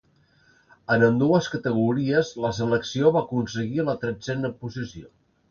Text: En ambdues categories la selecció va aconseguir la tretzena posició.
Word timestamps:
En 0.95 1.03
ambdues 1.07 1.49
categories 1.55 2.31
la 2.47 2.51
selecció 2.61 3.13
va 3.19 3.23
aconseguir 3.27 3.87
la 3.91 3.97
tretzena 4.07 4.53
posició. 4.65 5.09